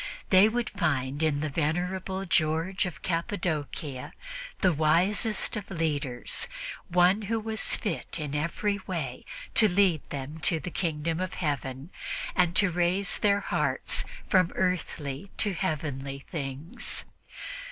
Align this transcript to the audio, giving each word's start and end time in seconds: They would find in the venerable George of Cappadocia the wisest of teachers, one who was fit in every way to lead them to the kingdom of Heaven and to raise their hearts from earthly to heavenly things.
They 0.31 0.49
would 0.49 0.71
find 0.71 1.21
in 1.21 1.41
the 1.41 1.49
venerable 1.51 2.25
George 2.25 2.87
of 2.87 3.03
Cappadocia 3.03 4.13
the 4.61 4.73
wisest 4.73 5.55
of 5.55 5.67
teachers, 5.77 6.47
one 6.89 7.21
who 7.29 7.39
was 7.39 7.75
fit 7.75 8.19
in 8.19 8.33
every 8.33 8.79
way 8.87 9.25
to 9.53 9.67
lead 9.69 10.01
them 10.09 10.39
to 10.39 10.59
the 10.59 10.71
kingdom 10.71 11.19
of 11.19 11.35
Heaven 11.35 11.91
and 12.35 12.55
to 12.55 12.71
raise 12.71 13.19
their 13.19 13.41
hearts 13.41 14.03
from 14.27 14.51
earthly 14.55 15.29
to 15.37 15.53
heavenly 15.53 16.25
things. 16.31 17.05